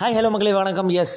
[0.00, 0.88] Hi hello மக்களே வணக்கம்.
[1.00, 1.12] Yes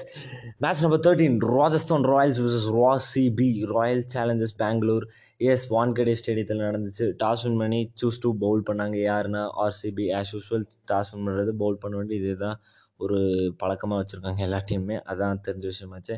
[0.64, 2.68] match number thirteen Rajasthan Royals versus
[3.06, 5.06] RCB Royal Challengers Bangalore
[5.52, 7.06] yes Wankhede ஸ்டேடியத்தில் நடந்துச்சு.
[7.22, 8.98] Toss win பண்ணி choose to bowl பண்ணாங்க.
[9.08, 12.60] யாருன்னா RCB as usual toss win பண்ணுறது bowl பண்ண வேண்டிய இதே தான்
[12.98, 13.18] ஒரு
[13.58, 16.16] பழக்கமாக வச்சுருக்காங்க எல்லா டீமுமே அதான் தெரிஞ்ச விஷயமாச்சு.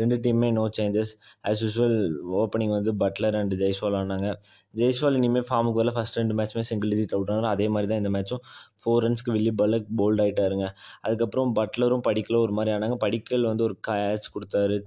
[0.00, 1.12] ரெண்டு டீமுமே no changes
[1.48, 1.96] as usual
[2.42, 4.28] opening வந்து பட்லர் அண்ட் ஜெய்ஸ்வால் ஆனாங்க.
[4.74, 5.94] ஜெய்ஸ்வால் இனிமேல் ஃபார்முக்கு வரல.
[5.96, 8.42] ஃபஸ்ட் ரெண்டு மேட்ச்சுமே சிங்கிள் டிஜிட் அவுட் ஆனாலும் அதே மாதிரி தான் இந்த மேட்சும்
[8.82, 10.66] ஃபோர் ரன்ஸ்க்கு வில்லி பல்லக் போல்ட் ஆகிட்டாருங்க
[11.06, 12.96] அதுக்கப்புறம் பட்லரும் படிக்கலும் ஒரு மாதிரி ஆனாங்க.
[13.06, 14.78] படிக்கல் வந்து ஒரு கேட்ச் கொடுத்தாரு.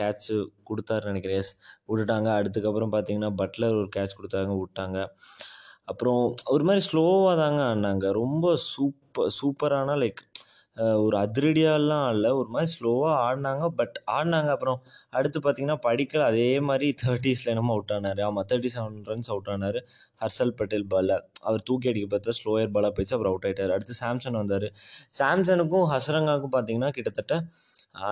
[0.00, 0.30] கேட்ச்
[0.70, 1.40] கொடுத்தாருன்னு நினைக்கிறேன்.
[1.44, 1.52] எஸ்
[1.90, 2.28] விட்டுட்டாங்க.
[2.40, 4.52] அதுக்கப்புறம் பார்த்தீங்கன்னா பட்லர் ஒரு கேட்ச் கொடுத்தாங்க.
[4.64, 4.98] விட்டாங்க.
[5.90, 6.22] அப்புறம்
[6.54, 10.20] ஒரு மாதிரி ஸ்லோவாக தாங்க ஆடினாங்க ரொம்ப சூப்பர் சூப்பரான லைக்
[11.04, 13.64] ஒரு அதிரடியாலாம் இல்லை ஒரு மாதிரி ஸ்லோவாக ஆடினாங்க.
[13.80, 14.50] பட் ஆடினாங்க.
[14.56, 14.78] அப்புறம்
[15.18, 16.26] அடுத்து பார்த்தீங்கன்னா படிக்கல.
[16.32, 18.22] அதே மாதிரி தேர்ட்டிஸில் என்னமோ அவுட் ஆனார்.
[18.28, 19.80] ஆமாம் தேர்ட்டி செவன் ரன்ஸ் அவுட் ஆனார்.
[20.22, 21.16] ஹர்ஷல் பட்டேல் பாலில்
[21.48, 23.16] அவர் தூக்கி அடிக்க பார்த்தா ஸ்லோயர் பாலாக போயிடுச்சு.
[23.18, 24.68] அப்புறம் அவுட் ஆகிட்டார் அடுத்து சாம்சன் வந்தார்.
[25.20, 27.42] சாம்சனுக்கும் ஹசரங்காவுக்கும் பார்த்தீங்கன்னா கிட்டத்தட்ட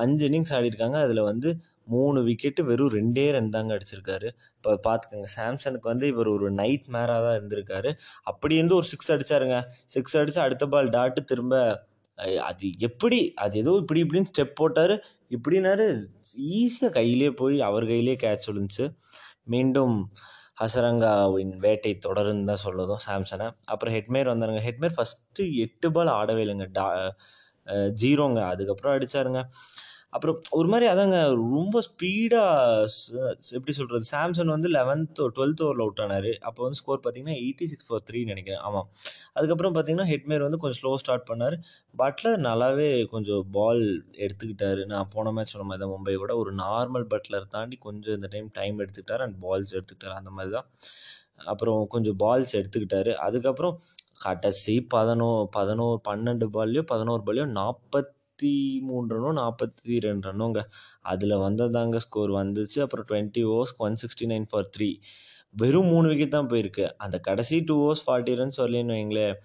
[0.02, 0.98] அஞ்சு இன்னிங்ஸ் ஆடிருக்காங்க.
[1.06, 1.48] அதில் வந்து
[1.94, 4.28] மூணு விக்கெட்டு வெறும் ரெண்டே ரன் தாங்க அடிச்சிருக்காரு.
[4.56, 7.90] இப்போ பார்த்துக்கோங்க சாம்சனுக்கு வந்து இவர் ஒரு நைட் மேராக தான் இருந்திருக்காரு.
[8.30, 9.58] அப்படி இருந்து ஒரு சிக்ஸ் அடித்தாருங்க
[9.94, 11.54] சிக்ஸ் அடித்து அடுத்த பால் டாட்டு திரும்ப
[12.48, 14.94] அது எப்படி அது ஏதோ இப்படி இப்படின்னு ஸ்டெப் போட்டார்.
[15.36, 15.86] இப்படின்னாரு
[16.60, 18.86] ஈஸியாக கையிலே போய் அவர் கையிலே கேட்ச் விழுந்துச்சு.
[19.54, 19.96] மீண்டும்
[20.62, 23.48] ஹசரங்காவின் வேட்டை தொடருன்னு தான் சொல்லதும் சாம்சனை.
[23.64, 24.62] அப்புறம் ஹெட்மேர் வந்தாருங்க.
[24.68, 26.68] ஹெட்மேர் ஃபஸ்ட்டு எட்டு பால் ஆடவே இல்லைங்க.
[26.78, 26.86] டா
[28.02, 28.40] ஜீரோங்க.
[28.52, 29.40] அதுக்கப்புறம் அடித்தாருங்க
[30.12, 31.16] அப்புறம் ஒரு மாதிரி அதாங்க
[31.54, 32.84] ரொம்ப ஸ்பீடாக
[33.56, 36.28] எப்படி சொல்கிறது சாம்சங் வந்து லெவன்த் டுவெல்த் ஓவரில் அவுட் ஆனார்.
[36.48, 38.62] அப்போ வந்து ஸ்கோர் பார்த்தீங்கன்னா எயிட்டி சிக்ஸ் ஃபோர் த்ரீ நினைக்கிறேன்.
[38.68, 38.86] ஆமாம்
[39.36, 41.56] அதுக்கப்புறம் பார்த்தீங்கன்னா ஹெட்மேர் வந்து கொஞ்சம் ஸ்லோ ஸ்டார்ட் பண்ணார்.
[42.02, 43.84] பட்லர் நல்லாவே கொஞ்சம் பால்
[44.26, 44.84] எடுத்துக்கிட்டாரு.
[44.94, 48.50] நான் போன மேட்ச் சொன்ன மாதிரி தான் மும்பை கூட ஒரு நார்மல் பட்லர் தாண்டி கொஞ்சம் இந்த டைம்
[48.60, 50.18] டைம் எடுத்துக்கிட்டார் அண்ட் பால்ஸ் எடுத்துக்கிட்டார்.
[50.20, 50.68] அந்த மாதிரி தான்.
[51.52, 53.12] அப்புறம் கொஞ்சம் பால்ஸ் எடுத்துக்கிட்டாரு.
[53.28, 53.76] அதுக்கப்புறம்
[54.26, 58.12] கடைசி பதினோ பதினோரு பன்னெண்டு பால்லையோ பதினோரு பால்லையோ நாற்பத்தி
[58.88, 60.60] மூணு ரன்னோ நாற்பத்தி ரெண்டு ரன்னோங்க
[61.12, 62.78] அதில் வந்ததாங்க ஸ்கோர் வந்துச்சு.
[62.84, 64.90] அப்புறம் twenty ஓவர்ஸ்க்கு one sixty nine for three
[65.54, 66.86] வெறும் மூணு விக்கெட் தான் போயிருக்கு.
[67.04, 69.36] அந்த கடைசி டூ ஓவர்ஸ் ஃபார்ட்டி ரன்ஸ் வரலன்னு வைங்களேன்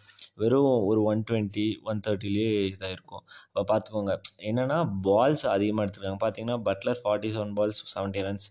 [0.41, 4.13] வெறும் ஒரு ஒன் டுவெண்ட்டி ஒன் தேர்ட்டிலேயே இதாக இருக்கும் இப்போ பார்த்துக்கோங்க
[4.50, 6.22] என்னென்னா பால்ஸ் அதிகமாக எடுத்துருக்காங்க.
[6.25, 8.47] பார்த்தீங்கன்னா Buttler forty seven balls seventy runs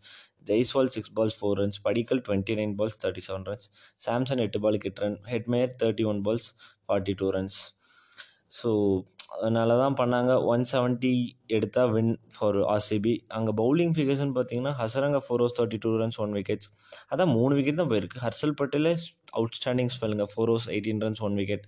[0.51, 3.69] Jaiswal six balls four runs Padikkal twenty nine balls thirty seven runs
[4.07, 6.49] Samson எட்டு பாலுக்கு எட்டு run Hetmyer thirty one balls
[6.87, 7.59] forty two runs
[8.59, 8.71] so
[9.57, 10.33] நல்லா தான் பண்ணாங்க.
[10.53, 11.13] ஒன் செவன்ட்டி
[11.57, 16.35] எடுத்தால் வின் ஃபார் ஆர்சிபி அங்கே bowling ஃபிகர்ஸ்னு பார்த்தீங்கன்னா Hasaranga four overs thirty two runs one
[16.39, 16.69] wickets
[17.13, 18.21] அதான் மூணு விக்கெட் தான் போயிருக்கு.
[18.27, 18.95] ஹர்ஷல் பட்டேலே
[19.41, 21.67] outstanding ஸ்பெல்லுங்க four overs eighteen runs one wicket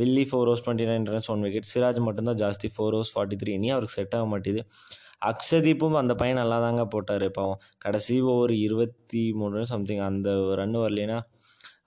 [0.00, 3.52] Willey four overs twenty nine runs one wicket Siraj மட்டும்தான் ஜாஸ்தி ஃபோர் ஓவர்ஸ் ஃபார்ட்டி த்ரீ
[3.58, 4.60] இனி அவருக்கு செட் ஆக மாட்டேது.
[5.30, 10.78] அக்ஷதீப்பும் அந்த பையன் நல்லா தாங்க போட்டார் பாவம் கடைசி ஓவர் இருபத்தி மூணு ரன் சம்திங் அந்த ரன்
[10.84, 11.18] வரலைன்னா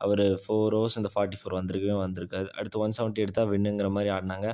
[0.06, 4.47] அவர் ஃபோர் ஓவர்ஸ் இந்த ஃபார்ட்டி ஃபோர் வந்திருக்கவே வந்திருக்காது அடுத்து ஒன் செவன்ட்டி எடுத்தால் வின்னுங்கிற மாதிரி ஆடினாங்க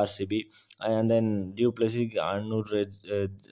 [0.00, 0.40] RCB
[0.88, 2.70] and then du Plessis Annur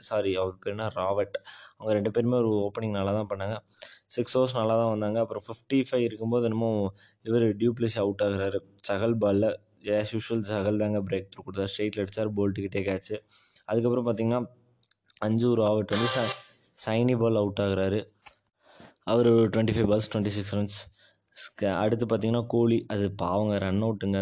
[0.08, 1.36] sorry அவர் பேர்னா ராவட்.
[1.78, 3.56] அவங்க ரெண்டு பேருமே ஒரு ஓப்பனிங் நல்லா தான் பண்ணாங்க.
[4.16, 5.18] சிக்ஸ் ஓவர்ஸ் நல்லா தான் வந்தாங்க.
[5.24, 6.70] அப்புறம் ஃபிஃப்டி ஃபைவ் இருக்கும்போது என்னமோ
[7.24, 8.60] இவர் டியூ பிளஸி அவுட் ஆகுறாரு.
[8.90, 9.50] சகல் பாலில்
[9.98, 13.16] ஏஸ் யூஷுவல் சகல் தாங்க பிரேக் த்ரூ கொடுத்தாரு ஸ்ட்ரெயிட்டில் அடித்தார் போல்ட்டுக்கிட்டே கேட்ச்சு
[13.70, 14.40] அதுக்கப்புறம் பார்த்திங்கன்னா
[15.26, 16.20] அஞ்சு ராவட் வந்து ச
[16.84, 18.00] சைனி பால் அவுட் ஆகுறாரு.
[19.12, 20.78] அவர் twenty five balls twenty six runs
[21.82, 22.78] அடுத்து பார்த்திங்கன்னா கோலி.
[22.94, 24.20] அது பாவங்க ரன் அவுட்டுங்க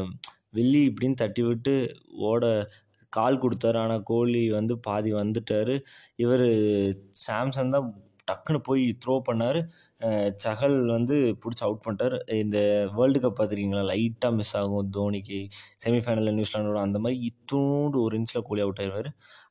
[0.57, 1.75] வில்லி இப்படின்னு தட்டி விட்டு
[2.31, 2.45] ஓட
[3.17, 3.79] கால் கொடுத்தாரு.
[3.85, 5.75] ஆனால் கோலி வந்து பாதி வந்துட்டார்.
[6.25, 6.47] இவர்
[7.27, 7.89] சாம்சங் தான்
[8.31, 9.59] டக்குன்னு போய் த்ரோ பண்ணார்.
[10.45, 12.17] சஹல் வந்து பிடிச்சி அவுட் பண்ணிட்டார்.
[12.43, 12.59] இந்த
[12.97, 15.41] வேர்ல்டு கப் பார்த்துருக்கீங்களா லைட்டாக மிஸ் ஆகும் தோனிக்கு.
[15.85, 19.11] செமிஃபைனலில் நியூசிலாண்டோட அந்த மாதிரி இத்தூண்டு ஒரு இன்ச்சில் கோலி அவுட் ஆயிடுவார்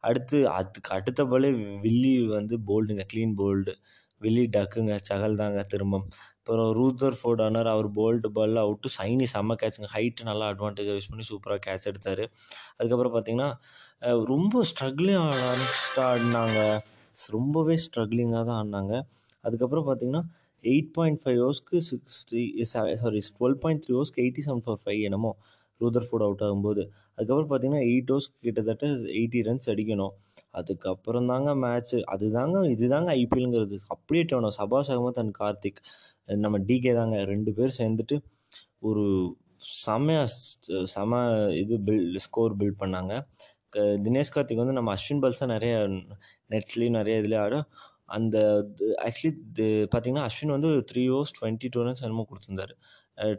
[0.10, 1.50] அடுத்து அதுக்கு அடுத்த பாலே
[1.86, 3.74] வில்லி வந்து போல்டுங்க க்ளீன் போல்டு
[4.22, 5.96] வில்லி டக்குங்க சகல் தாங்க திரும்ப
[6.40, 7.70] அப்புறம் ரூதர் ஃபோர்ட் ஆனார்.
[7.74, 12.24] அவர் போல்டு பாலில் அவுட்டு சைனி செம்ம கேட்சுங்க ஹைட்டு நல்லா அட்வான்டேஜ் யூஸ் பண்ணி சூப்பராக கேட்ச் எடுத்தார்.
[12.78, 13.50] அதுக்கப்புறம் பார்த்தீங்கன்னா
[14.32, 15.42] ரொம்ப ஸ்ட்ரகிளிங் ஆட
[16.08, 16.60] ஆடினாங்க
[17.36, 18.94] ரொம்பவே ஸ்ட்ரகிளிங்காக தான் ஆடினாங்க.
[19.46, 20.24] அதுக்கப்புறம் பார்த்தீங்கன்னா
[20.64, 25.32] எயிட் பாயிண்ட் ஃபைவ் ஹவர்ஸ்க்கு sixty sorry twelve point three ஹவர்ஸ்க்கு எயிட்டி செவன் ஃபார் ஃபைவ் என்னமோ
[25.82, 26.84] ரூதர் ஃபோர்ட் அவுட் ஆகும்போது.
[27.16, 30.14] அதுக்கப்புறம் பார்த்தீங்கன்னா எயிட் ஹவர்ஸ்க்கு கிட்டத்தட்ட எயிட்டி ரன்ஸ் அடிக்கணும்.
[30.60, 35.82] அதுக்கப்புறம் தாங்க மேட்ச்சு அதுதாங்க இதுதாங்க ஐபிஎல்ங்கிறது அப்படியே டேவணும் சபாஷ் அகமத் அண்ட் கார்த்திக்
[36.44, 38.16] நம்ம டிகே தாங்க ரெண்டு பேர் சேர்ந்துட்டு
[38.88, 39.04] ஒரு
[39.84, 41.20] செமையாக செம
[41.62, 43.14] இது பில் ஸ்கோர் பில்ட் பண்ணாங்க.
[44.06, 45.74] தினேஷ் கார்த்திக் வந்து நம்ம அஸ்வின் பல்ஸாக நிறைய
[46.54, 47.68] நெட்ஸ்லேயும் நிறைய இதுலேயும் ஆடும்.
[48.18, 48.38] அந்த
[49.06, 49.32] ஆக்சுவலி
[49.94, 52.74] பார்த்திங்கன்னா அஸ்வின் வந்து three overs twenty two runs என்னமோ கொடுத்துருந்தாரு.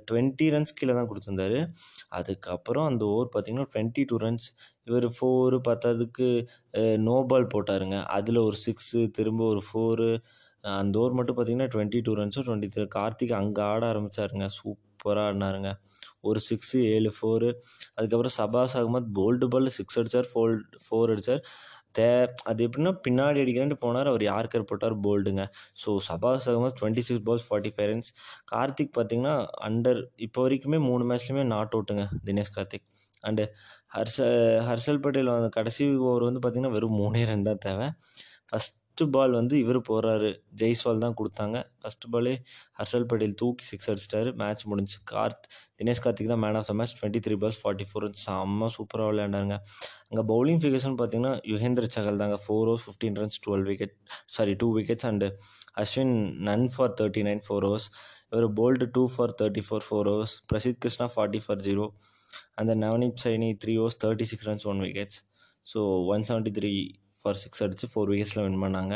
[0.08, 1.58] டுவெண்ட்டி ரன்ஸ் கீழே தான் கொடுத்துருந்தாரு.
[2.18, 4.46] அதுக்கப்புறம் அந்த ஓவர் பார்த்திங்கன்னா டுவெண்ட்டி டூ ரன்ஸ்
[4.88, 6.28] இவர் ஃபோரு பத்தாவதுக்கு
[7.08, 7.98] நோ பால் போட்டாருங்க.
[8.16, 10.10] அதில் ஒரு சிக்ஸு திரும்ப ஒரு ஃபோரு
[10.64, 15.70] அந்த ஓவர் மட்டும் பார்த்தீங்கன்னா டுவெண்ட்டி டூ ரன்ஸும் டுவெண்ட்டி த்ரீ கார்த்திக் அங்கே ஆட ஆரம்பித்தாருங்க சூப்பராக ஆடினாருங்க.
[16.28, 17.48] ஒரு சிக்ஸு ஏழு ஃபோரு
[17.96, 21.42] அதுக்கப்புறம் சபாஸ் அகமத் போல்டு பால் சிக்ஸ் அடித்தார் ஃபோல் ஃபோர் அடித்தார்
[21.96, 22.06] தே
[22.50, 24.08] அது எப்படின்னா பின்னாடி அடிக்கிறேன்ட்டு போனார்.
[24.10, 24.96] அவர் யார்கர் போட்டார்?
[25.06, 25.42] போல்டுங்க
[25.82, 28.10] so Shahbaz Ahmed twenty six balls forty five runs
[28.52, 29.34] Karthik பார்த்தீங்கன்னா
[29.68, 32.86] அண்டர் இப்போ வரைக்குமே மூணு மேட்ச்லையுமே நாட் அவுட்டுங்க தினேஷ் கார்த்திக்.
[33.28, 33.44] அண்டு
[33.96, 34.16] ஹர்ஷ
[34.68, 37.88] ஹர்ஷல் பட்டேல் வந்து கடைசி ஓவர் வந்து பார்த்திங்கன்னா வெறும் மூணே ரன் தான் தேவை.
[38.98, 40.28] ஃபஸ்ட்டு பால் வந்து இவர் போடுறாரு.
[40.60, 41.56] ஜெய்ஸ்வால் தான் கொடுத்தாங்க.
[41.82, 42.32] ஃபஸ்ட்டு பாலே
[42.78, 44.30] ஹர்ஷல் பட்டேல் தூக்கி சிக்ஸ் அடிச்சிட்டாரு.
[44.40, 45.44] மேட்ச் முடிஞ்சு கார்த்
[45.78, 49.06] தினேஷ் கார்த்திக் தான் man of the match twenty three balls forty four runs செம்ம சூப்பராக
[49.12, 49.54] விளையாண்டாங்க
[50.08, 52.38] அங்கே பவுலிங் ஃபிகர்ஸ்னு பார்த்தீங்கன்னா யுகேந்திர சகல் தாங்க.
[52.46, 53.94] Four overs fifteen runs twelve wicket
[54.36, 55.28] sorry two wickets and
[55.84, 56.14] Ashwin
[56.50, 57.88] none for thirty nine four overs
[58.32, 61.86] இவர் Boult two for thirty four four overs Prasidh Krishna forty for zero
[62.62, 65.20] அந்த Navdeep Saini three overs thirty six runs one wickets
[65.66, 65.80] so
[66.14, 66.72] one seventy three
[67.28, 68.94] for six அடித்து four விக்கெட்ஸில் win பண்ணாங்க.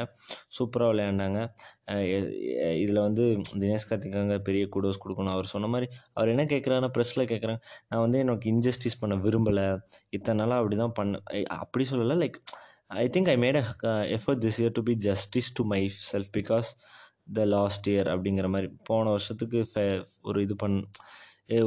[0.56, 1.38] சூப்பராக விளையாண்டாங்க.
[2.82, 3.24] இதில் வந்து
[3.62, 5.34] தினேஷ் கார்த்திகாங்க பெரிய கூடோஸ் கொடுக்கணும்.
[5.36, 5.86] அவர் சொன்ன மாதிரி
[6.16, 9.66] அவர் என்ன கேட்குறாருன்னா ப்ரெஸ்ஸில் கேட்குறாங்க நான் வந்து எனக்கு இன்ஜஸ்டிஸ் பண்ண விரும்பலை.
[10.18, 11.20] இத்தனை நாளாக அப்படி தான் பண்ண
[11.62, 12.16] அப்படி சொல்லலை.
[12.22, 12.38] Like
[13.02, 15.82] I think I made a effort this year to be justice to my
[16.12, 16.70] self because
[17.38, 18.68] the last year அப்படிங்கிற மாதிரி.
[18.90, 19.84] போன வருஷத்துக்கு ஃபே
[20.28, 20.78] ஒரு இது பண்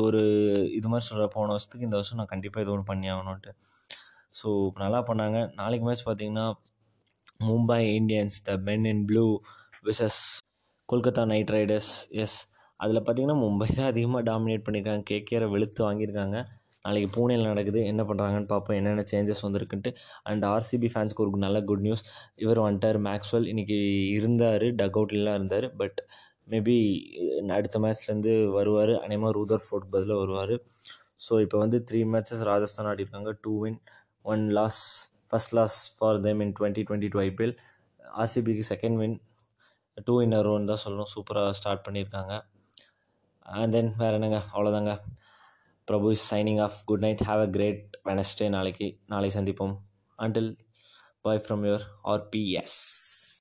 [0.08, 0.22] ஒரு
[0.78, 3.52] இது மாதிரி சொல்கிற போன வருஷத்துக்கு இந்த வருஷம் நான் கண்டிப்பாக இது ஒன்று பண்ணி ஆகணுன்ட்டு
[4.40, 4.50] ஸோ
[4.84, 5.38] நல்லா பண்ணாங்க.
[5.60, 6.48] நாளைக்கு மேட்ச் பார்த்தீங்கன்னா
[7.48, 9.26] Mumbai Indians the men in blue
[9.88, 10.20] versus
[10.90, 11.94] Kolkata Knight Riders
[12.24, 12.38] yes
[12.80, 16.38] அதில் பார்த்தீங்கன்னா மும்பை தான் அதிகமாக டாமினேட் பண்ணியிருக்காங்க கேகேரை வெளுத்து வாங்கியிருக்காங்க
[16.86, 17.80] நாளைக்கு பூனேயில் நடக்குது.
[17.92, 19.92] என்ன பண்ணுறாங்கன்னு பார்ப்போம் என்னென்ன சேஞ்சஸ் வந்திருக்குன்ட்டு.
[20.30, 22.04] அண்ட் ஆர்சிபி ஃபேன்ஸ்க்கு ஒரு நல்ல குட் நியூஸ்
[22.44, 23.78] இவர் வந்துட்டார் மேக்ஸ்வெல் இன்றைக்கி
[24.18, 25.68] இருந்தார் டக் அவுட்லாம் இருந்தார்.
[25.82, 26.00] பட்
[26.54, 26.76] மேபி
[27.58, 28.94] அடுத்த மேட்ச்லேருந்து வருவார்.
[29.06, 30.56] அநேகமாக ரூதர் ஃபோர்ட் பதில் வருவார்.
[31.26, 33.32] ஸோ இப்போ வந்து three matches Rajasthan ஆடிருக்காங்க.
[33.44, 33.80] Two win
[34.32, 34.82] one loss
[35.30, 37.56] first loss for them in twenty twenty two IPL
[38.22, 39.16] ஆர்சிபிக்கு second win
[40.08, 41.12] two in ரோன்னு தான் சொல்லணும்.
[41.16, 42.34] சூப்பராக ஸ்டார்ட் பண்ணியிருக்காங்க.
[43.60, 44.40] அண்ட் தென் வேறு என்னங்க?
[44.54, 44.94] அவ்வளோதாங்க
[45.88, 49.76] Prabhu is signing off good night have a great Wednesday நாளைக்கு நாளை சந்திப்போம்.
[50.20, 50.52] Until
[51.26, 52.78] bye from your R PS